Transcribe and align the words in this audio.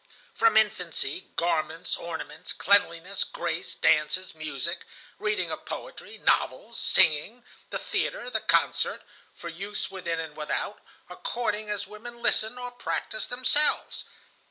From 0.33 0.57
infancy 0.57 1.29
garments, 1.35 1.95
ornaments, 1.95 2.53
cleanliness, 2.53 3.23
grace, 3.23 3.75
dances, 3.75 4.33
music, 4.33 4.79
reading 5.19 5.51
of 5.51 5.63
poetry, 5.65 6.17
novels, 6.17 6.79
singing, 6.79 7.43
the 7.69 7.77
theatre, 7.77 8.27
the 8.31 8.39
concert, 8.41 9.03
for 9.35 9.47
use 9.47 9.91
within 9.91 10.19
and 10.19 10.35
without, 10.35 10.81
according 11.07 11.69
as 11.69 11.85
women 11.85 12.19
listen, 12.19 12.57
or 12.57 12.71
practice 12.71 13.27
themselves. 13.27 14.05